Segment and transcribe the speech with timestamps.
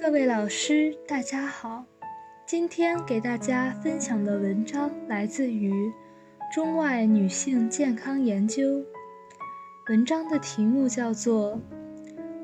[0.00, 1.84] 各位老师，大家好。
[2.46, 5.92] 今天给大家分享的文章来自于
[6.52, 8.82] 中外女性健康研究。
[9.88, 11.60] 文章的题目叫做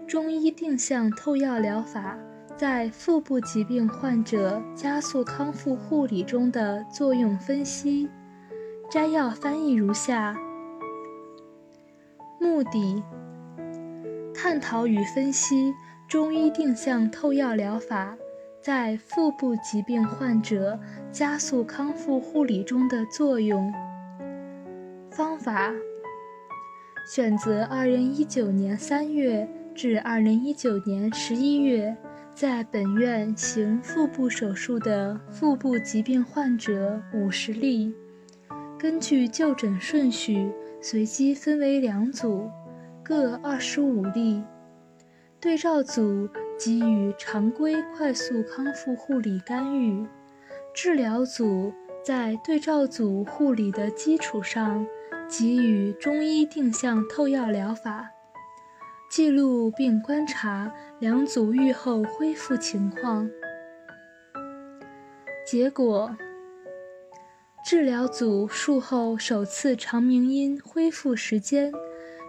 [0.07, 2.19] 《中医定向透药疗法
[2.57, 8.07] 在腹部疾病患者加速康复护理中的作用分析》。
[8.91, 10.37] 摘要翻译如下：
[12.39, 13.03] 目的。
[14.35, 15.73] 探讨与分析
[16.09, 18.17] 中医定向透药疗法
[18.61, 20.79] 在腹部疾病患者
[21.11, 23.73] 加速康复护理中的作用。
[25.11, 25.73] 方法：
[27.13, 31.97] 选择2019年3月至2019年11月
[32.35, 37.95] 在本院行腹部手术的腹部疾病患者50例，
[38.79, 40.51] 根据就诊顺序
[40.81, 42.49] 随机分为两组。
[43.05, 44.43] 各二十五例，
[45.45, 46.27] 对照组
[46.59, 50.09] 给予常规快速康复护理干预，
[50.73, 51.71] 治疗组
[52.03, 54.87] 在对照组护理的基础上
[55.29, 58.09] 给予中医定向透药疗法，
[59.11, 63.29] 记录并观察两组愈后恢复情况。
[65.47, 66.17] 结果，
[67.67, 71.71] 治疗组术后首次肠鸣音恢复时间。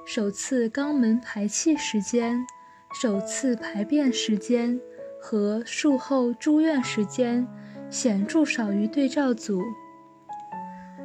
[0.05, 2.45] 首次肛门排气时间、
[2.93, 4.79] 首次排便时间
[5.19, 7.45] 和术后住院时间
[7.89, 9.61] 显著少于对照组。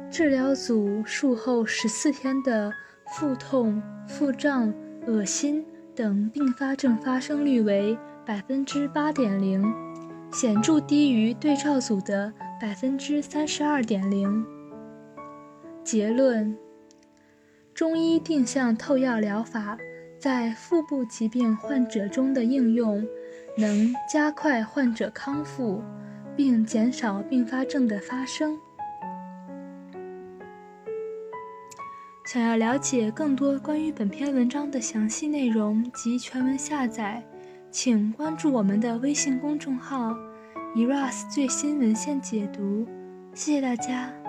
[0.09, 2.71] 治疗组术后十四天的
[3.17, 4.73] 腹痛、腹胀、
[5.07, 5.65] 恶心
[5.95, 9.63] 等并发症发生率为百分之八点零，
[10.31, 14.45] 显著低于对照组的百分之三十二点零。
[15.83, 16.57] 结论。
[17.73, 19.77] 中医定向透药疗法
[20.21, 23.03] 在腹部疾病患者中的应用，
[23.57, 25.81] 能加快患者康复，
[26.35, 28.55] 并减少并发症的发生。
[32.27, 37.23] 想要了解更多关于本篇文章的详细内容及全文下载，
[37.71, 40.15] 请关注我们的微信公众号
[40.75, 42.85] “eras 最新文献解读”。
[43.33, 44.20] 谢谢大家。